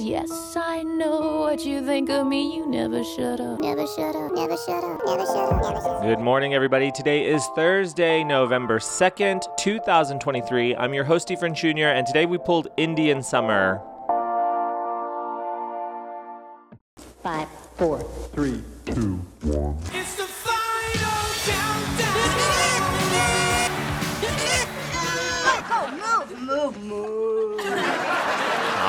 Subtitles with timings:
[0.00, 2.56] Yes, I know what you think of me.
[2.56, 3.60] You never shut up.
[3.60, 6.02] Never shut up, never shut up, never shut up, never shut up.
[6.02, 6.90] Good morning, everybody.
[6.90, 10.74] Today is Thursday, November 2nd, 2023.
[10.74, 13.82] I'm your host, Efren Jr., and today we pulled Indian Summer.
[17.22, 17.98] Five, four,
[18.32, 19.76] Three, two, one.
[19.92, 20.29] It's the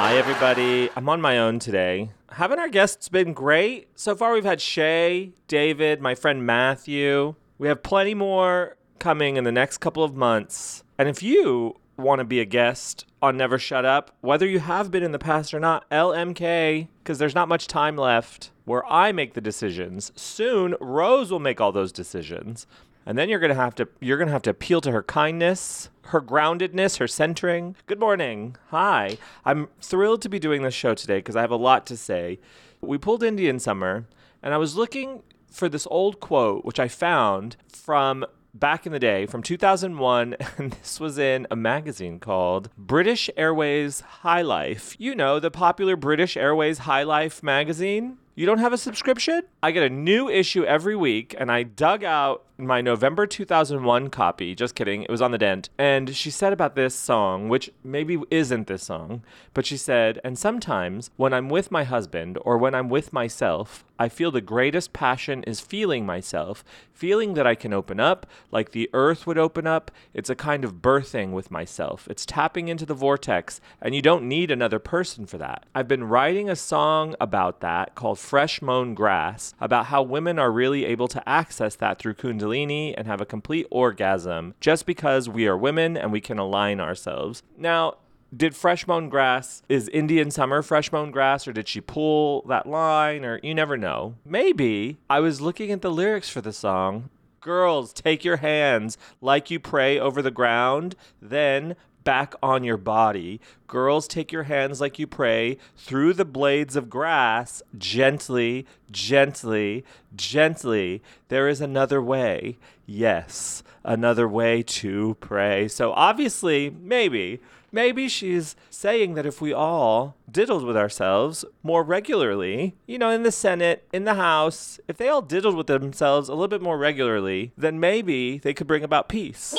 [0.03, 0.89] Hi, everybody.
[0.95, 2.09] I'm on my own today.
[2.31, 3.87] Haven't our guests been great?
[3.93, 7.35] So far, we've had Shay, David, my friend Matthew.
[7.59, 10.83] We have plenty more coming in the next couple of months.
[10.97, 14.89] And if you want to be a guest on Never Shut Up, whether you have
[14.89, 19.11] been in the past or not, LMK, because there's not much time left where I
[19.11, 20.11] make the decisions.
[20.15, 22.65] Soon, Rose will make all those decisions.
[23.05, 26.21] And then you're gonna have to you're gonna have to appeal to her kindness, her
[26.21, 27.75] groundedness, her centering.
[27.87, 28.55] Good morning.
[28.69, 29.17] Hi.
[29.45, 32.39] I'm thrilled to be doing this show today because I have a lot to say.
[32.79, 34.05] We pulled Indian Summer,
[34.41, 38.99] and I was looking for this old quote, which I found from back in the
[38.99, 44.95] day, from 2001, and this was in a magazine called British Airways High Life.
[44.99, 48.17] You know, the popular British Airways High Life magazine.
[48.33, 49.43] You don't have a subscription?
[49.61, 54.53] I get a new issue every week, and I dug out my November 2001 copy.
[54.53, 55.69] Just kidding, it was on the dent.
[55.77, 60.37] And she said about this song, which maybe isn't this song, but she said, And
[60.37, 64.93] sometimes when I'm with my husband or when I'm with myself, I feel the greatest
[64.93, 69.67] passion is feeling myself, feeling that I can open up like the earth would open
[69.67, 69.91] up.
[70.13, 72.07] It's a kind of birthing with myself.
[72.09, 75.65] It's tapping into the vortex, and you don't need another person for that.
[75.75, 80.51] I've been writing a song about that called Fresh Mown Grass, about how women are
[80.51, 85.47] really able to access that through Kundalini and have a complete orgasm just because we
[85.47, 87.43] are women and we can align ourselves.
[87.57, 87.95] Now,
[88.35, 92.65] did fresh mown grass is indian summer fresh mown grass or did she pull that
[92.65, 94.15] line or you never know.
[94.25, 97.09] Maybe i was looking at the lyrics for the song.
[97.41, 100.95] Girls take your hands like you pray over the ground.
[101.21, 103.39] Then back on your body.
[103.67, 109.85] Girls take your hands like you pray through the blades of grass gently gently
[110.15, 111.01] gently.
[111.29, 112.57] There is another way.
[112.85, 115.67] Yes another way to pray.
[115.67, 117.39] So obviously maybe
[117.73, 123.23] Maybe she's saying that if we all diddled with ourselves more regularly, you know, in
[123.23, 126.77] the Senate, in the House, if they all diddled with themselves a little bit more
[126.77, 129.55] regularly, then maybe they could bring about peace.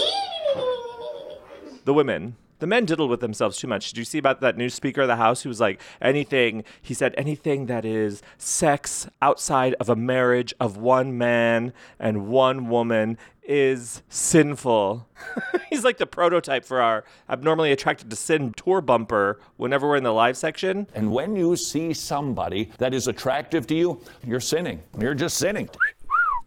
[1.84, 2.37] The women.
[2.59, 3.88] The men diddled with themselves too much.
[3.88, 6.94] Did you see about that new Speaker of the House who was like, anything, he
[6.94, 13.19] said, anything that is sex outside of a marriage of one man and one woman
[13.42, 15.09] is sinful.
[15.71, 20.04] He's like the prototype for our abnormally attracted to sin tour bumper whenever we're in
[20.04, 20.87] the live section.
[20.94, 24.82] And when you see somebody that is attractive to you, you're sinning.
[24.98, 25.69] You're just sinning.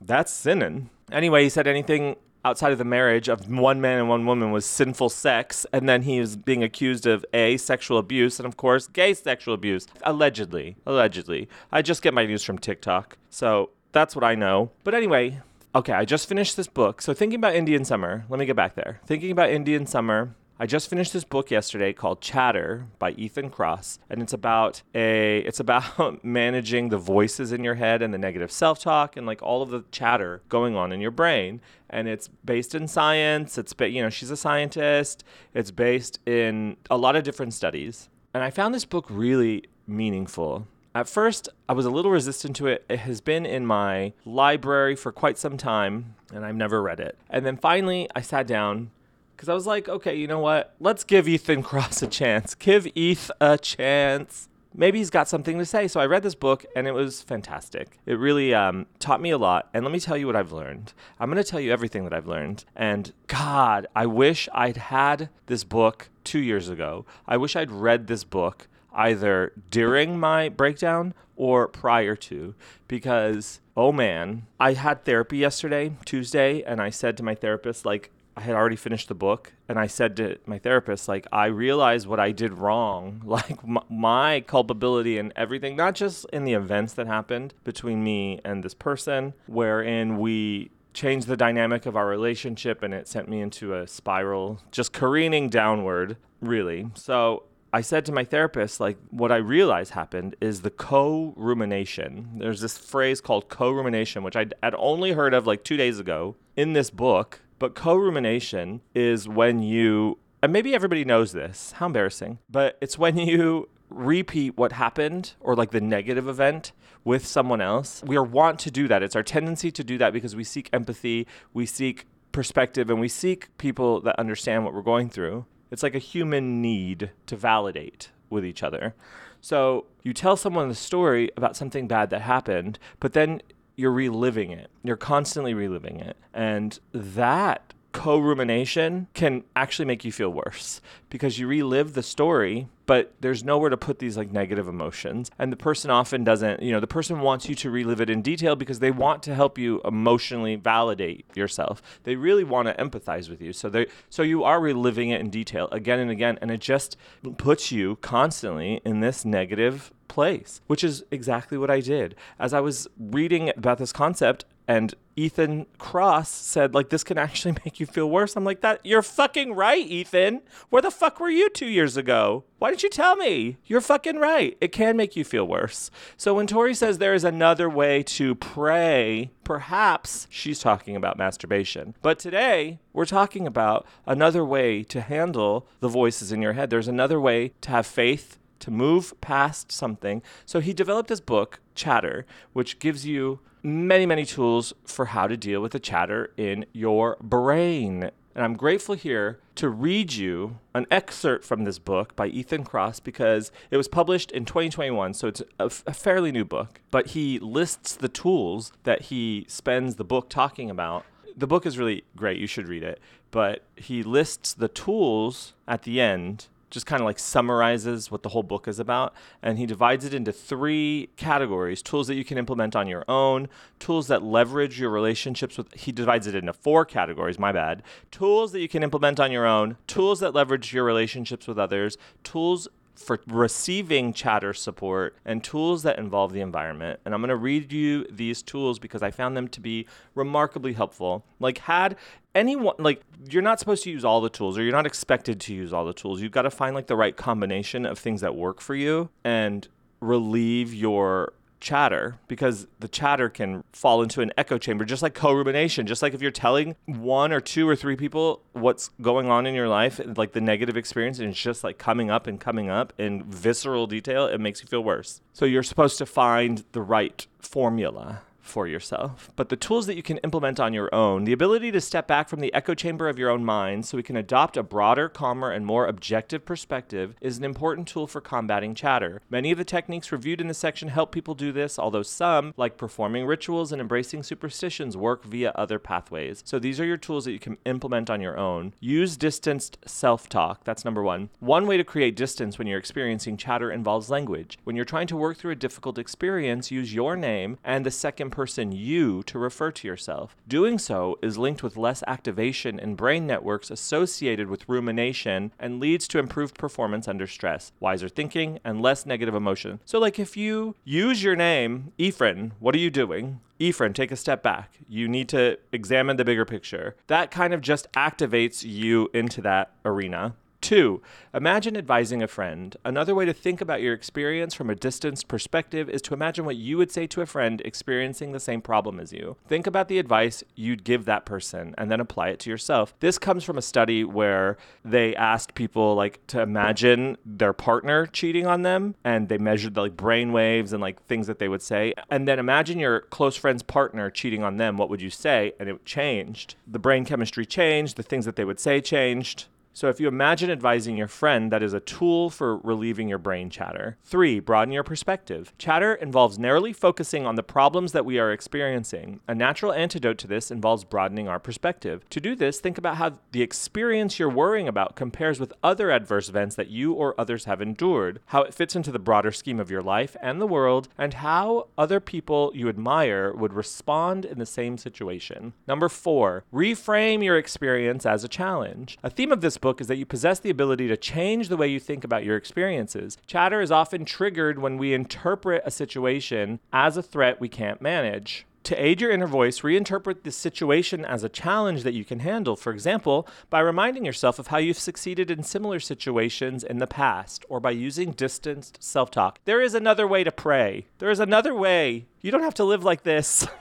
[0.01, 0.89] That's sinning.
[1.11, 4.65] Anyway, he said anything outside of the marriage of one man and one woman was
[4.65, 8.87] sinful sex, and then he was being accused of A, sexual abuse, and of course,
[8.87, 9.87] gay sexual abuse.
[10.03, 10.77] Allegedly.
[10.85, 11.49] Allegedly.
[11.71, 13.17] I just get my news from TikTok.
[13.31, 14.69] So that's what I know.
[14.83, 15.41] But anyway,
[15.73, 17.01] okay, I just finished this book.
[17.01, 19.01] So thinking about Indian Summer, let me get back there.
[19.07, 23.99] Thinking about Indian Summer, I just finished this book yesterday called Chatter by Ethan Kross,
[24.09, 28.53] and it's about a it's about managing the voices in your head and the negative
[28.53, 31.59] self-talk and like all of the chatter going on in your brain.
[31.95, 33.57] And it's based in science.
[33.57, 35.23] It's ba- you know she's a scientist.
[35.53, 40.67] It's based in a lot of different studies, and I found this book really meaningful.
[40.93, 42.83] At first, I was a little resistant to it.
[42.89, 47.17] It has been in my library for quite some time, and I've never read it.
[47.29, 48.91] And then finally, I sat down
[49.35, 50.75] because I was like, okay, you know what?
[50.81, 52.55] Let's give Ethan Kross a chance.
[52.55, 54.49] Give Eth a chance.
[54.77, 55.87] Maybe he's got something to say.
[55.87, 57.97] So I read this book and it was fantastic.
[58.05, 59.69] It really um, taught me a lot.
[59.73, 60.93] And let me tell you what I've learned.
[61.19, 62.65] I'm going to tell you everything that I've learned.
[62.75, 67.05] And God, I wish I'd had this book two years ago.
[67.27, 72.55] I wish I'd read this book either during my breakdown or prior to
[72.87, 78.09] because oh man i had therapy yesterday tuesday and i said to my therapist like
[78.37, 82.05] I had already finished the book, and I said to my therapist, like, I realized
[82.05, 86.93] what I did wrong, like m- my culpability and everything, not just in the events
[86.93, 92.81] that happened between me and this person, wherein we changed the dynamic of our relationship
[92.81, 96.89] and it sent me into a spiral, just careening downward, really.
[96.95, 97.43] So
[97.73, 102.37] I said to my therapist, like, what I realized happened is the co rumination.
[102.39, 105.99] There's this phrase called co rumination, which I had only heard of like two days
[105.99, 107.41] ago in this book.
[107.59, 112.97] But co rumination is when you, and maybe everybody knows this, how embarrassing, but it's
[112.97, 116.71] when you repeat what happened or like the negative event
[117.03, 118.03] with someone else.
[118.05, 119.03] We are want to do that.
[119.03, 123.07] It's our tendency to do that because we seek empathy, we seek perspective, and we
[123.07, 125.45] seek people that understand what we're going through.
[125.71, 128.95] It's like a human need to validate with each other.
[129.39, 133.41] So you tell someone the story about something bad that happened, but then
[133.75, 134.69] you're reliving it.
[134.83, 136.17] You're constantly reliving it.
[136.33, 142.67] And that co rumination can actually make you feel worse because you relive the story,
[142.87, 145.31] but there's nowhere to put these like negative emotions.
[145.39, 148.21] And the person often doesn't, you know, the person wants you to relive it in
[148.21, 151.81] detail because they want to help you emotionally validate yourself.
[152.03, 153.53] They really want to empathize with you.
[153.53, 156.97] So they so you are reliving it in detail again and again and it just
[157.37, 162.13] puts you constantly in this negative place, which is exactly what I did.
[162.39, 167.55] As I was reading about this concept, and Ethan Kross said, like, this can actually
[167.65, 168.35] make you feel worse.
[168.35, 170.41] I'm like, that you're fucking right, Ethan.
[170.69, 172.43] Where the fuck were you two years ago?
[172.59, 173.57] Why didn't you tell me?
[173.65, 174.57] You're fucking right.
[174.59, 175.89] It can make you feel worse.
[176.17, 181.95] So when Tori says there is another way to pray, perhaps she's talking about masturbation.
[182.01, 186.69] But today, we're talking about another way to handle the voices in your head.
[186.69, 190.23] There's another way to have faith to move past something.
[190.45, 195.35] So he developed his book, Chatter, which gives you many, many tools for how to
[195.35, 198.11] deal with the chatter in your brain.
[198.35, 203.03] And I'm grateful here to read you an excerpt from this book by Ethan Kross
[203.03, 206.81] because it was published in 2021, so it's a, a fairly new book.
[206.91, 211.05] But he lists the tools that he spends the book talking about.
[211.35, 212.99] The book is really great, you should read it.
[213.31, 218.29] But he lists the tools at the end just kind of like summarizes what the
[218.29, 219.15] whole book is about.
[219.41, 223.47] And he divides it into three categories tools that you can implement on your own,
[223.79, 227.81] tools that leverage your relationships with, he divides it into four categories, my bad.
[228.11, 231.97] Tools that you can implement on your own, tools that leverage your relationships with others,
[232.23, 236.99] tools for receiving chatter support and tools that involve the environment.
[237.05, 240.73] And I'm going to read you these tools because I found them to be remarkably
[240.73, 241.25] helpful.
[241.39, 241.97] Like, had
[242.35, 245.53] anyone, like, you're not supposed to use all the tools or you're not expected to
[245.53, 246.21] use all the tools.
[246.21, 249.67] You've got to find like the right combination of things that work for you and
[249.99, 255.87] relieve your chatter because the chatter can fall into an echo chamber just like co-rumination.
[255.87, 259.55] Just like if you're telling one or two or three people what's going on in
[259.55, 262.93] your life like the negative experience and it's just like coming up and coming up
[262.99, 265.21] in visceral detail it makes you feel worse.
[265.33, 269.31] So you're supposed to find the right formula for yourself.
[269.35, 272.29] But the tools that you can implement on your own, the ability to step back
[272.29, 275.51] from the echo chamber of your own mind so we can adopt a broader, calmer,
[275.51, 279.21] and more objective perspective is an important tool for combating chatter.
[279.29, 282.77] Many of the techniques reviewed in this section help people do this, although some, like
[282.77, 286.43] performing rituals and embracing superstitions, work via other pathways.
[286.45, 288.73] So these are your tools that you can implement on your own.
[288.79, 290.63] Use distanced self talk.
[290.63, 291.29] That's number one.
[291.39, 294.59] One way to create distance when you're experiencing chatter involves language.
[294.63, 298.31] When you're trying to work through a difficult experience, use your name and the second
[298.35, 300.35] person you to refer to yourself.
[300.47, 306.05] Doing so is linked with less activation in brain networks associated with rumination and leads
[306.09, 309.79] to improved performance under stress, wiser thinking, and less negative emotion.
[309.85, 313.39] So, like if you use your name, Ephraim, what are you doing?
[313.57, 314.79] Ephraim, take a step back.
[314.89, 316.97] You need to examine the bigger picture.
[317.07, 320.35] That kind of just activates you into that arena.
[320.65, 320.99] Two,
[321.31, 322.75] imagine advising a friend.
[322.83, 326.55] Another way to think about your experience from a distanced perspective is to imagine what
[326.55, 329.37] you would say to a friend experiencing the same problem as you.
[329.47, 332.95] Think about the advice you'd give that person and then apply it to yourself.
[332.99, 338.47] This comes from a study where they asked people like to imagine their partner cheating
[338.47, 341.61] on them and they measured the like brain waves and like things that they would
[341.61, 345.53] say and then imagine your close friend's partner cheating on them what would you say
[345.59, 349.45] and it changed the brain chemistry changed the things that they would say changed
[349.75, 353.49] so if you imagine advising your friend, that is a tool for relieving your brain
[353.49, 353.97] chatter.
[354.05, 355.51] Three, broaden your perspective.
[355.57, 359.19] Chatter involves narrowly focusing on the problems that we are experiencing.
[359.27, 362.09] A natural antidote to this involves broadening our perspective.
[362.11, 366.29] To do this, think about how the experience you're worrying about compares with other adverse
[366.29, 369.69] events that you or others have endured, how it fits into the broader scheme of
[369.69, 374.45] your life and the world, and how other people you admire would respond in the
[374.45, 375.51] same situation.
[375.67, 378.97] Number four, reframe your experience as a challenge.
[379.03, 381.67] A theme of this book is that you possess the ability to change the way
[381.67, 383.17] you think about your experiences.
[383.25, 388.45] Chatter is often triggered when we interpret a situation as a threat we can't manage.
[388.65, 392.55] To aid your inner voice, reinterpret the situation as a challenge that you can handle.
[392.55, 397.43] For example, by reminding yourself of how you've succeeded in similar situations in the past,
[397.49, 399.39] or by using distanced self talk.
[399.45, 400.85] There is another way to pray.
[400.99, 402.05] There is another way.
[402.21, 403.47] You don't have to live like this.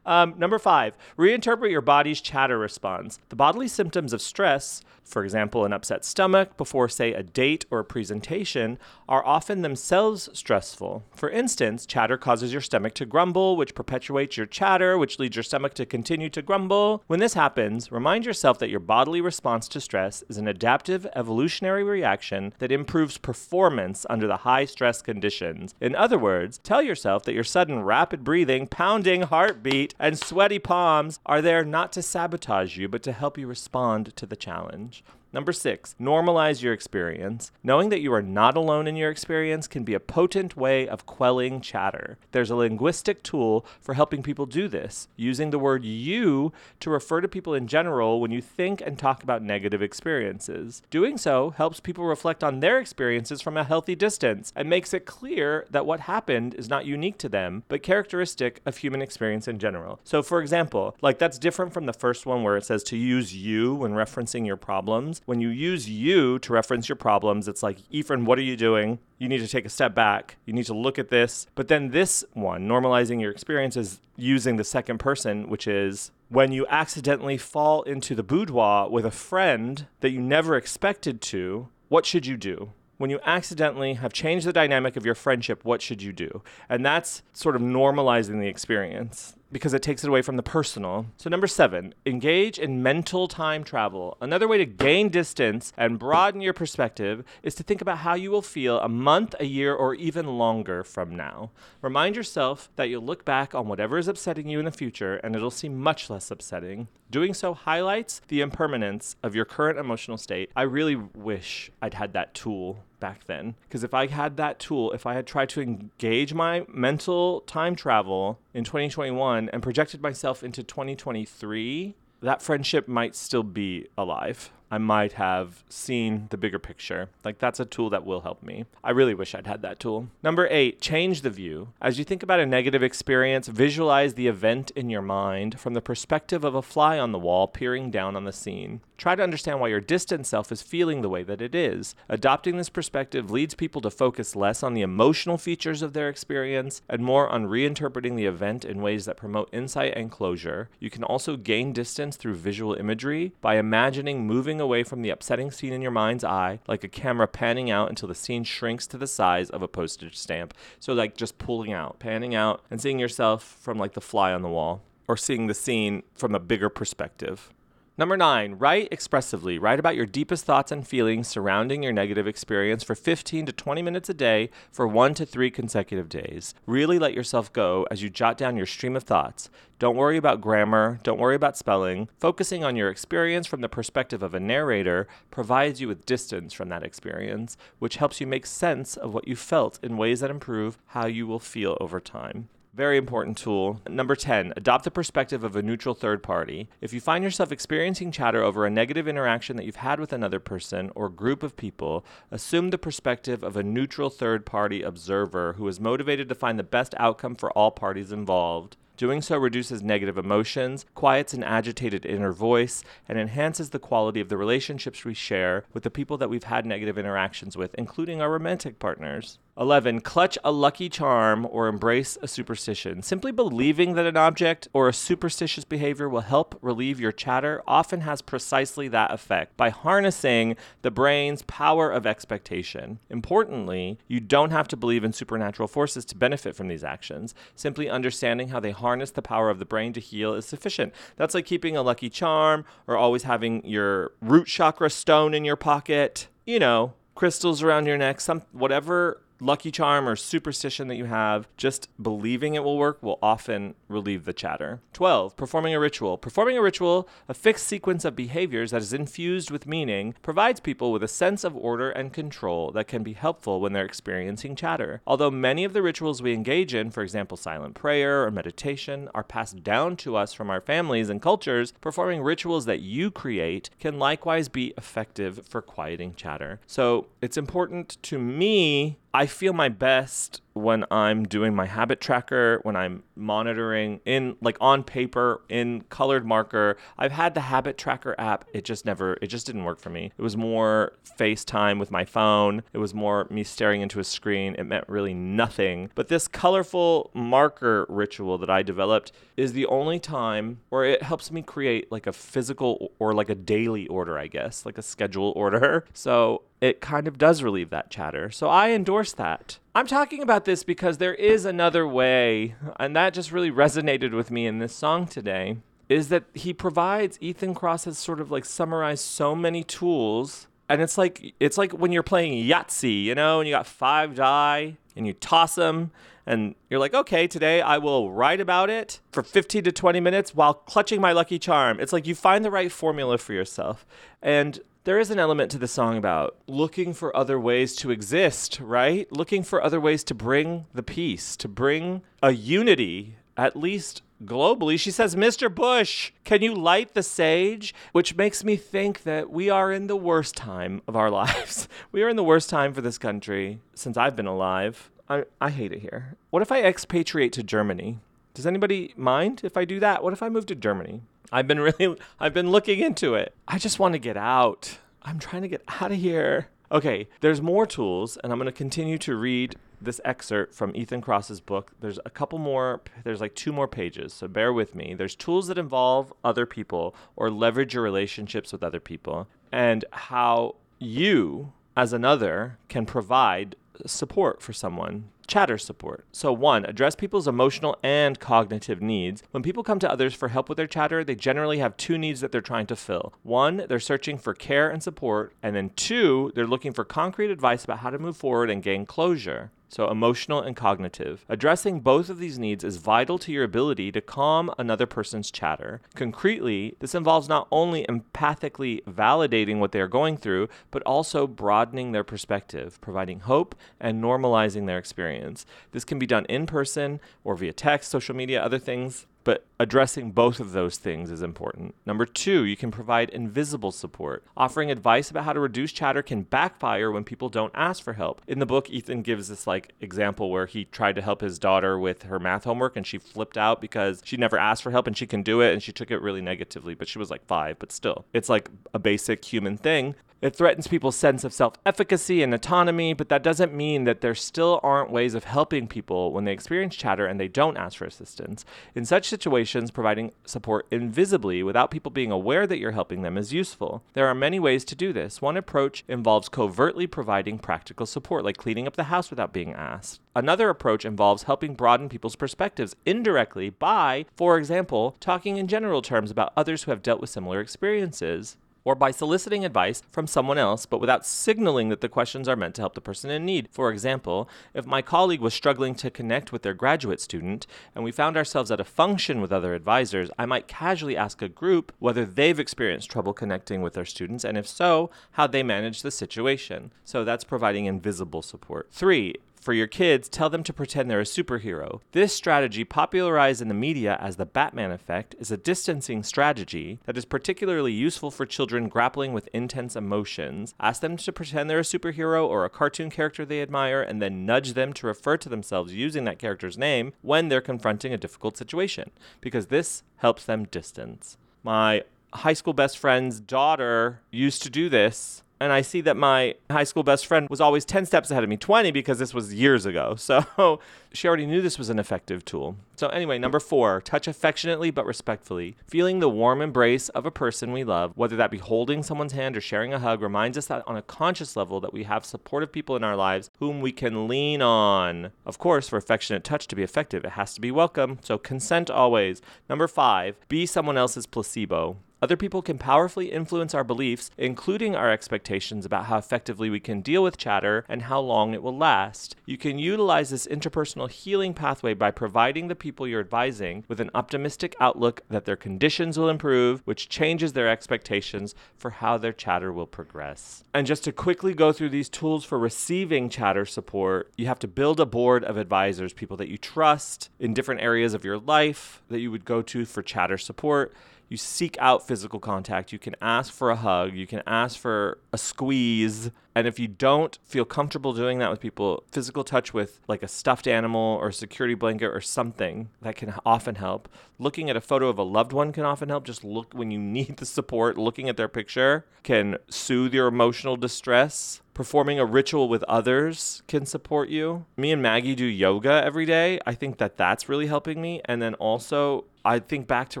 [0.06, 3.20] Um, number five, reinterpret your body's chatter response.
[3.28, 7.80] The bodily symptoms of stress for example, an upset stomach before, say, a date or
[7.80, 11.02] a presentation, are often themselves stressful.
[11.14, 15.42] For instance, chatter causes your stomach to grumble, which perpetuates your chatter, which leads your
[15.42, 17.02] stomach to continue to grumble.
[17.08, 21.82] When this happens, remind yourself that your bodily response to stress is an adaptive evolutionary
[21.82, 25.74] reaction that improves performance under the high stress conditions.
[25.80, 31.18] In other words, tell yourself that your sudden rapid breathing, pounding heartbeat, and sweaty palms
[31.26, 34.99] are there not to sabotage you, but to help you respond to the challenge.
[35.32, 37.52] Number six, normalize your experience.
[37.62, 41.06] Knowing that you are not alone in your experience can be a potent way of
[41.06, 42.18] quelling chatter.
[42.32, 47.20] There's a linguistic tool for helping people do this, using the word you to refer
[47.20, 50.82] to people in general when you think and talk about negative experiences.
[50.90, 55.06] Doing so helps people reflect on their experiences from a healthy distance and makes it
[55.06, 59.60] clear that what happened is not unique to them, but characteristic of human experience in
[59.60, 60.00] general.
[60.02, 63.36] So, for example, like that's different from the first one where it says to use
[63.36, 65.19] you when referencing your problems.
[65.26, 68.98] When you use you to reference your problems, it's like, Ephraim, what are you doing?
[69.18, 70.36] You need to take a step back.
[70.46, 71.46] You need to look at this.
[71.54, 76.52] But then this one, normalizing your experience, is using the second person, which is when
[76.52, 82.06] you accidentally fall into the boudoir with a friend that you never expected to, what
[82.06, 82.72] should you do?
[82.98, 86.42] When you accidentally have changed the dynamic of your friendship, what should you do?
[86.68, 91.06] And that's sort of normalizing the experience because it takes it away from the personal.
[91.16, 94.16] So, number seven, engage in mental time travel.
[94.20, 98.30] Another way to gain distance and broaden your perspective is to think about how you
[98.30, 101.50] will feel a month, a year, or even longer from now.
[101.82, 105.34] Remind yourself that you'll look back on whatever is upsetting you in the future and
[105.34, 106.88] it'll seem much less upsetting.
[107.10, 110.52] Doing so highlights the impermanence of your current emotional state.
[110.54, 113.56] I really wish I'd had that tool back then.
[113.68, 117.74] Because if I had that tool, if I had tried to engage my mental time
[117.74, 124.52] travel in 2021 and projected myself into 2023, that friendship might still be alive.
[124.70, 127.08] I might have seen the bigger picture.
[127.24, 128.66] Like, that's a tool that will help me.
[128.84, 130.08] I really wish I'd had that tool.
[130.22, 131.68] Number eight, change the view.
[131.80, 135.80] As you think about a negative experience, visualize the event in your mind from the
[135.80, 138.80] perspective of a fly on the wall peering down on the scene.
[138.96, 141.94] Try to understand why your distant self is feeling the way that it is.
[142.10, 146.82] Adopting this perspective leads people to focus less on the emotional features of their experience
[146.86, 150.68] and more on reinterpreting the event in ways that promote insight and closure.
[150.78, 155.50] You can also gain distance through visual imagery by imagining moving away from the upsetting
[155.50, 158.98] scene in your mind's eye, like a camera panning out until the scene shrinks to
[158.98, 160.54] the size of a postage stamp.
[160.78, 164.42] So, like just pulling out, panning out, and seeing yourself from like the fly on
[164.42, 167.52] the wall, or seeing the scene from a bigger perspective.
[168.00, 169.58] Number nine, write expressively.
[169.58, 173.82] Write about your deepest thoughts and feelings surrounding your negative experience for 15 to 20
[173.82, 176.54] minutes a day for one to three consecutive days.
[176.64, 179.50] Really let yourself go as you jot down your stream of thoughts.
[179.78, 182.08] Don't worry about grammar, don't worry about spelling.
[182.18, 186.70] Focusing on your experience from the perspective of a narrator provides you with distance from
[186.70, 190.78] that experience, which helps you make sense of what you felt in ways that improve
[190.86, 192.48] how you will feel over time.
[192.72, 193.80] Very important tool.
[193.88, 196.68] Number 10, adopt the perspective of a neutral third party.
[196.80, 200.38] If you find yourself experiencing chatter over a negative interaction that you've had with another
[200.38, 205.66] person or group of people, assume the perspective of a neutral third party observer who
[205.66, 208.76] is motivated to find the best outcome for all parties involved.
[208.96, 214.28] Doing so reduces negative emotions, quiets an agitated inner voice, and enhances the quality of
[214.28, 218.30] the relationships we share with the people that we've had negative interactions with, including our
[218.30, 219.38] romantic partners.
[219.60, 220.00] 11.
[220.00, 223.02] Clutch a lucky charm or embrace a superstition.
[223.02, 228.00] Simply believing that an object or a superstitious behavior will help relieve your chatter often
[228.00, 233.00] has precisely that effect by harnessing the brain's power of expectation.
[233.10, 237.34] Importantly, you don't have to believe in supernatural forces to benefit from these actions.
[237.54, 240.94] Simply understanding how they harness the power of the brain to heal is sufficient.
[241.16, 245.56] That's like keeping a lucky charm or always having your root chakra stone in your
[245.56, 246.28] pocket.
[246.46, 251.48] You know, crystals around your neck, some whatever lucky charm or superstition that you have,
[251.56, 254.80] just believing it will work will often relieve the chatter.
[254.92, 255.36] 12.
[255.36, 256.18] Performing a ritual.
[256.18, 260.92] Performing a ritual, a fixed sequence of behaviors that is infused with meaning, provides people
[260.92, 265.00] with a sense of order and control that can be helpful when they're experiencing chatter.
[265.06, 269.24] Although many of the rituals we engage in, for example, silent prayer or meditation, are
[269.24, 273.98] passed down to us from our families and cultures, performing rituals that you create can
[273.98, 276.60] likewise be effective for quieting chatter.
[276.66, 282.60] So it's important to me I feel my best when I'm doing my habit tracker,
[282.62, 286.76] when I'm monitoring in like on paper in colored marker.
[286.98, 288.44] I've had the habit tracker app.
[288.52, 290.12] It just never it just didn't work for me.
[290.16, 292.62] It was more FaceTime with my phone.
[292.72, 294.54] It was more me staring into a screen.
[294.58, 295.90] It meant really nothing.
[295.94, 301.30] But this colorful marker ritual that I developed is the only time where it helps
[301.30, 305.32] me create like a physical or like a daily order, I guess, like a schedule
[305.36, 305.84] order.
[306.00, 308.30] So it kind of does relieve that chatter.
[308.30, 309.58] So I endorse that.
[309.72, 314.30] I'm talking about this because there is another way, and that just really resonated with
[314.30, 315.58] me in this song today.
[315.88, 320.82] Is that he provides Ethan Kross has sort of like summarized so many tools, and
[320.82, 324.76] it's like it's like when you're playing Yahtzee, you know, and you got five die
[324.96, 325.92] and you toss them,
[326.26, 330.34] and you're like, okay, today I will write about it for 15 to 20 minutes
[330.34, 331.78] while clutching my lucky charm.
[331.78, 333.86] It's like you find the right formula for yourself,
[334.20, 334.58] and
[334.90, 339.06] there is an element to the song about looking for other ways to exist, right?
[339.12, 344.76] Looking for other ways to bring the peace, to bring a unity, at least globally.
[344.80, 345.54] She says, Mr.
[345.54, 347.72] Bush, can you light the sage?
[347.92, 351.68] Which makes me think that we are in the worst time of our lives.
[351.92, 354.90] we are in the worst time for this country since I've been alive.
[355.08, 356.16] I, I hate it here.
[356.30, 358.00] What if I expatriate to Germany?
[358.34, 360.02] Does anybody mind if I do that?
[360.02, 361.02] What if I move to Germany?
[361.32, 363.34] I've been really I've been looking into it.
[363.46, 364.78] I just want to get out.
[365.02, 366.48] I'm trying to get out of here.
[366.72, 371.00] Okay, there's more tools and I'm going to continue to read this excerpt from Ethan
[371.00, 371.72] Kross's book.
[371.80, 374.94] There's a couple more there's like two more pages, so bear with me.
[374.94, 380.56] There's tools that involve other people or leverage your relationships with other people and how
[380.78, 383.56] you as another can provide
[383.86, 386.04] support for someone chatter support.
[386.12, 389.22] So, one, address people's emotional and cognitive needs.
[389.30, 392.20] When people come to others for help with their chatter, they generally have two needs
[392.20, 393.14] that they're trying to fill.
[393.22, 395.34] One, they're searching for care and support.
[395.42, 398.84] And then two, they're looking for concrete advice about how to move forward and gain
[398.84, 399.52] closure.
[399.70, 401.24] So, emotional and cognitive.
[401.28, 405.80] Addressing both of these needs is vital to your ability to calm another person's chatter.
[405.94, 411.92] Concretely, this involves not only empathically validating what they are going through, but also broadening
[411.92, 415.46] their perspective, providing hope, and normalizing their experience.
[415.70, 420.12] This can be done in person or via text, social media, other things but addressing
[420.12, 421.74] both of those things is important.
[421.84, 424.24] Number two, you can provide invisible support.
[424.36, 428.22] Offering advice about how to reduce chatter can backfire when people don't ask for help.
[428.26, 431.78] In the book, Ethan gives this like example where he tried to help his daughter
[431.78, 434.96] with her math homework and she flipped out because she never asked for help and
[434.96, 437.58] she can do it and she took it really negatively, but she was like five,
[437.58, 438.04] but still.
[438.12, 439.94] It's like a basic human thing.
[440.22, 444.14] It threatens people's sense of self efficacy and autonomy, but that doesn't mean that there
[444.14, 447.86] still aren't ways of helping people when they experience chatter and they don't ask for
[447.86, 448.44] assistance.
[448.74, 453.32] In such situations, providing support invisibly without people being aware that you're helping them is
[453.32, 453.82] useful.
[453.94, 455.22] There are many ways to do this.
[455.22, 460.00] One approach involves covertly providing practical support, like cleaning up the house without being asked.
[460.14, 466.10] Another approach involves helping broaden people's perspectives indirectly by, for example, talking in general terms
[466.10, 470.66] about others who have dealt with similar experiences or by soliciting advice from someone else,
[470.66, 473.48] but without signaling that the questions are meant to help the person in need.
[473.50, 477.92] For example, if my colleague was struggling to connect with their graduate student and we
[477.92, 482.04] found ourselves at a function with other advisors, I might casually ask a group whether
[482.04, 486.72] they've experienced trouble connecting with their students, and if so, how they manage the situation.
[486.84, 488.68] So that's providing invisible support.
[488.70, 491.80] Three, for your kids, tell them to pretend they're a superhero.
[491.92, 496.96] This strategy, popularized in the media as the Batman effect, is a distancing strategy that
[496.96, 500.54] is particularly useful for children grappling with intense emotions.
[500.60, 504.26] Ask them to pretend they're a superhero or a cartoon character they admire, and then
[504.26, 508.36] nudge them to refer to themselves using that character's name when they're confronting a difficult
[508.36, 511.16] situation, because this helps them distance.
[511.42, 516.34] My high school best friend's daughter used to do this and I see that my
[516.50, 519.32] high school best friend was always 10 steps ahead of me, 20 because this was
[519.34, 519.96] years ago.
[520.10, 520.58] So
[520.92, 522.56] she already knew this was an effective tool.
[522.74, 525.54] So, anyway, number four, touch affectionately but respectfully.
[525.68, 529.36] Feeling the warm embrace of a person we love, whether that be holding someone's hand
[529.36, 532.50] or sharing a hug, reminds us that on a conscious level that we have supportive
[532.50, 535.12] people in our lives whom we can lean on.
[535.24, 537.98] Of course, for affectionate touch to be effective, it has to be welcome.
[538.02, 539.22] So, consent always.
[539.48, 541.76] Number five, be someone else's placebo.
[542.02, 546.80] Other people can powerfully influence our beliefs, including our expectations about how effectively we can
[546.80, 549.16] deal with chatter and how long it will last.
[549.26, 553.90] You can utilize this interpersonal healing pathway by providing the people you're advising with an
[553.94, 559.52] optimistic outlook that their conditions will improve, which changes their expectations for how their chatter
[559.52, 560.42] will progress.
[560.54, 564.48] And just to quickly go through these tools for receiving chatter support, you have to
[564.48, 568.80] build a board of advisors, people that you trust in different areas of your life
[568.88, 570.72] that you would go to for chatter support
[571.10, 572.72] you seek out physical contact.
[572.72, 573.94] You can ask for a hug.
[573.94, 576.10] You can ask for a squeeze.
[576.40, 580.08] And if you don't feel comfortable doing that with people, physical touch with like a
[580.08, 583.90] stuffed animal or a security blanket or something that can often help.
[584.18, 586.04] Looking at a photo of a loved one can often help.
[586.04, 590.56] Just look when you need the support, looking at their picture can soothe your emotional
[590.56, 591.40] distress.
[591.52, 594.46] Performing a ritual with others can support you.
[594.56, 596.38] Me and Maggie do yoga every day.
[596.46, 598.00] I think that that's really helping me.
[598.06, 600.00] And then also, I think back to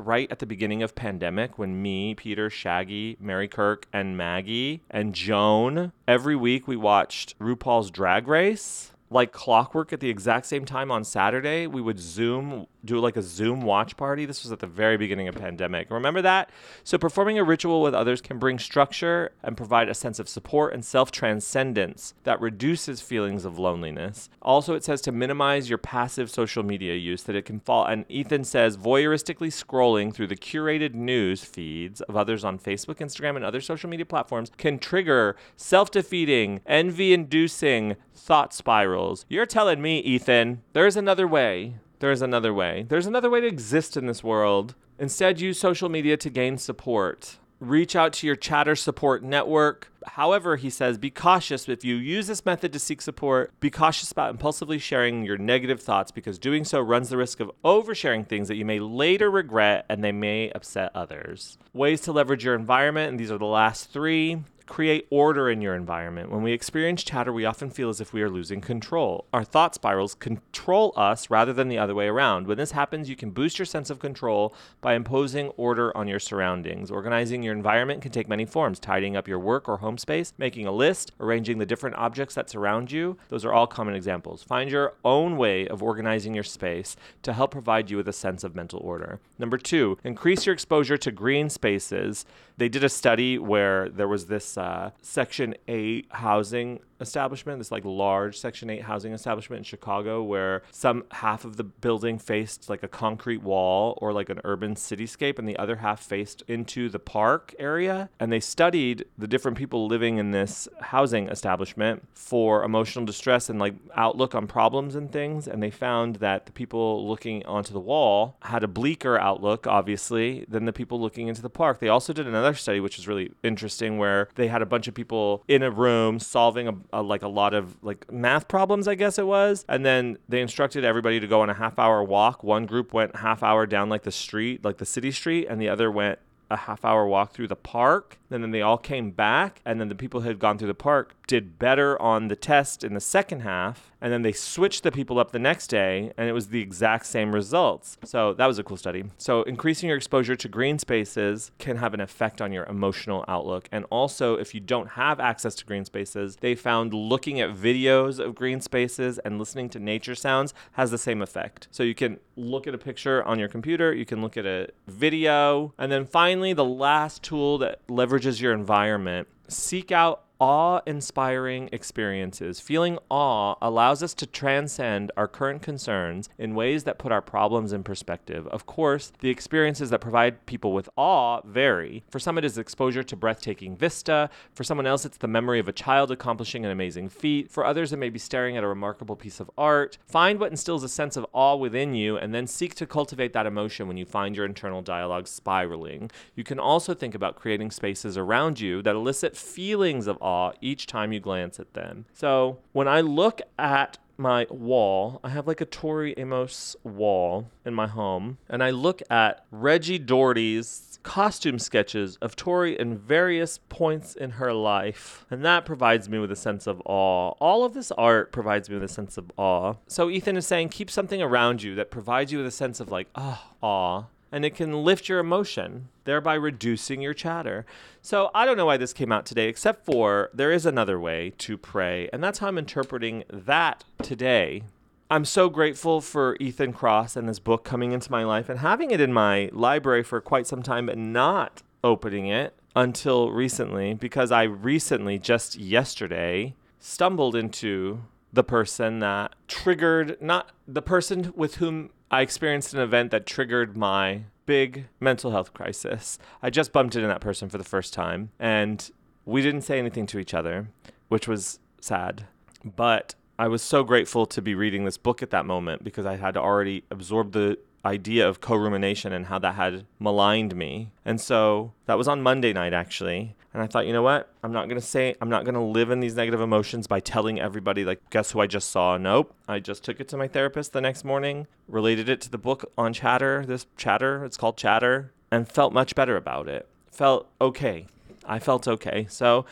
[0.00, 5.14] right at the beginning of pandemic when me, Peter, Shaggy, Mary Kirk, and Maggie and
[5.14, 10.90] Joan every week we watched RuPaul's Drag Race like clockwork at the exact same time
[10.90, 11.66] on Saturday.
[11.66, 14.26] We would Zoom, do like a Zoom watch party.
[14.26, 15.90] This was at the very beginning of pandemic.
[15.90, 16.50] Remember that?
[16.84, 20.72] So performing a ritual with others can bring structure and provide a sense of support
[20.72, 24.28] and self-transcendence that reduces feelings of loneliness.
[24.42, 28.04] Also, it says to minimize your passive social media use that it can fall and
[28.08, 33.44] Ethan says voyeuristically scrolling through the curated news feeds of others on Facebook, Instagram, and
[33.44, 39.26] other social media platforms can trigger self-defeating, envy-inducing thought spirals.
[39.28, 41.76] You're telling me, Ethan, there's another way.
[42.00, 42.86] There's another way.
[42.88, 44.74] There's another way to exist in this world.
[44.98, 47.36] Instead, use social media to gain support.
[47.60, 49.92] Reach out to your chatter support network.
[50.06, 53.52] However, he says, be cautious if you use this method to seek support.
[53.60, 57.50] Be cautious about impulsively sharing your negative thoughts because doing so runs the risk of
[57.66, 61.58] oversharing things that you may later regret and they may upset others.
[61.74, 64.38] Ways to leverage your environment, and these are the last three
[64.70, 66.30] create order in your environment.
[66.30, 69.26] When we experience chatter, we often feel as if we are losing control.
[69.32, 72.46] Our thought spirals control us rather than the other way around.
[72.46, 76.20] When this happens, you can boost your sense of control by imposing order on your
[76.20, 76.88] surroundings.
[76.88, 80.68] Organizing your environment can take many forms tidying up your work or home space, making
[80.68, 83.18] a list, arranging the different objects that surround you.
[83.28, 84.44] Those are all common examples.
[84.44, 88.44] Find your own way of organizing your space to help provide you with a sense
[88.44, 89.18] of mental order.
[89.36, 92.24] Number two, increase your exposure to green spaces.
[92.56, 97.84] They did a study where there was this uh, Section 8 housing establishment, this like
[97.84, 102.82] large Section 8 housing establishment in Chicago, where some half of the building faced like
[102.82, 106.98] a concrete wall or like an urban cityscape, and the other half faced into the
[106.98, 108.08] park area.
[108.18, 113.58] And they studied the different people living in this housing establishment for emotional distress and
[113.58, 115.48] like outlook on problems and things.
[115.48, 120.44] And they found that the people looking onto the wall had a bleaker outlook, obviously,
[120.48, 121.78] than the people looking into the park.
[121.80, 124.94] They also did another study, which is really interesting, where they had a bunch of
[124.94, 128.94] people in a room solving a, a, like a lot of like math problems, I
[128.94, 132.42] guess it was, and then they instructed everybody to go on a half hour walk.
[132.42, 135.68] One group went half hour down like the street, like the city street, and the
[135.68, 136.18] other went
[136.50, 138.18] a half hour walk through the park.
[138.30, 140.74] And then they all came back, and then the people who had gone through the
[140.74, 143.89] park did better on the test in the second half.
[144.00, 147.06] And then they switched the people up the next day, and it was the exact
[147.06, 147.98] same results.
[148.04, 149.04] So that was a cool study.
[149.18, 153.68] So increasing your exposure to green spaces can have an effect on your emotional outlook.
[153.70, 158.18] And also, if you don't have access to green spaces, they found looking at videos
[158.18, 161.68] of green spaces and listening to nature sounds has the same effect.
[161.70, 164.68] So you can look at a picture on your computer, you can look at a
[164.86, 171.68] video, and then finally, the last tool that leverages your environment seek out awe inspiring
[171.70, 172.60] experiences.
[172.60, 177.72] Feeling awe allows us to transcend our current concerns in ways that put our problems
[177.72, 178.46] in perspective.
[178.48, 182.04] Of course, the experiences that provide people with awe vary.
[182.10, 184.30] For some, it is exposure to breathtaking vista.
[184.54, 187.50] For someone else, it's the memory of a child accomplishing an amazing feat.
[187.50, 189.98] For others, it may be staring at a remarkable piece of art.
[190.06, 193.46] Find what instills a sense of awe within you and then seek to cultivate that
[193.46, 196.10] emotion when you find your internal dialogue spiraling.
[196.34, 200.29] You can also think about creating spaces around you that elicit feelings of awe
[200.60, 202.06] each time you glance at them.
[202.12, 207.74] So when I look at my wall, I have like a Tori Amos wall in
[207.74, 214.14] my home, and I look at Reggie Doherty's costume sketches of Tori in various points
[214.14, 217.30] in her life, and that provides me with a sense of awe.
[217.40, 219.74] All of this art provides me with a sense of awe.
[219.86, 222.90] So Ethan is saying keep something around you that provides you with a sense of
[222.90, 227.66] like, oh, awe and it can lift your emotion, thereby reducing your chatter.
[228.02, 231.32] So I don't know why this came out today, except for there is another way
[231.38, 234.62] to pray, and that's how I'm interpreting that today.
[235.10, 238.92] I'm so grateful for Ethan Kross and this book coming into my life and having
[238.92, 244.30] it in my library for quite some time, but not opening it until recently because
[244.30, 251.90] I recently, just yesterday, stumbled into the person that triggered, not the person with whom
[252.10, 256.18] I experienced an event that triggered my big mental health crisis.
[256.42, 258.90] I just bumped into that person for the first time, and
[259.24, 260.68] we didn't say anything to each other,
[261.08, 262.26] which was sad.
[262.64, 266.16] But I was so grateful to be reading this book at that moment because I
[266.16, 270.92] had already absorbed the idea of co rumination and how that had maligned me.
[271.04, 273.36] And so that was on Monday night, actually.
[273.52, 274.28] And I thought, you know what?
[274.44, 277.00] I'm not going to say, I'm not going to live in these negative emotions by
[277.00, 278.96] telling everybody, like, guess who I just saw?
[278.96, 279.34] Nope.
[279.48, 282.70] I just took it to my therapist the next morning, related it to the book
[282.78, 286.68] on chatter, this chatter, it's called Chatter, and felt much better about it.
[286.92, 287.86] Felt okay.
[288.24, 289.06] I felt okay.
[289.08, 289.46] So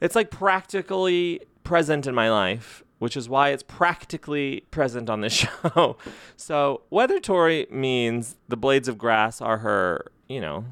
[0.00, 5.32] it's like practically present in my life, which is why it's practically present on this
[5.74, 5.98] show.
[6.38, 10.64] so whether Tori means the blades of grass are her, you know,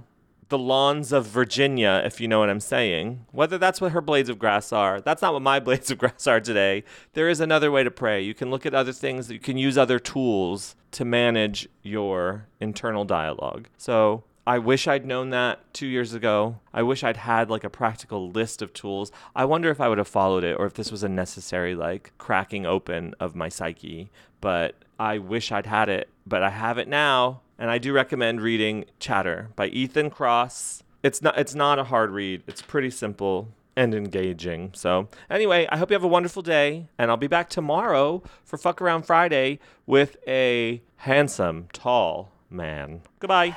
[0.49, 3.27] the lawns of Virginia, if you know what I'm saying.
[3.33, 6.27] Whether that's what her blades of grass are, that's not what my blades of grass
[6.27, 6.85] are today.
[7.13, 8.23] There is another way to pray.
[8.23, 13.05] You can look at other things, you can use other tools to manage your internal
[13.05, 13.69] dialogue.
[13.77, 16.57] So I wish I'd known that two years ago.
[16.73, 19.13] I wish I'd had like a practical list of tools.
[19.37, 22.13] I wonder if I would have followed it or if this was a necessary like
[22.19, 24.11] cracking open of my psyche.
[24.41, 27.41] But I wish I'd had it, but I have it now.
[27.57, 30.83] And I do recommend reading Chatter by Ethan Kross.
[31.05, 32.43] It's not it's not a hard read.
[32.49, 34.71] It's pretty simple and engaging.
[34.75, 38.59] So, anyway, I hope you have a wonderful day and I'll be back tomorrow for
[38.59, 43.03] Fuck Around Friday with a handsome, tall man.
[43.21, 43.57] Goodbye.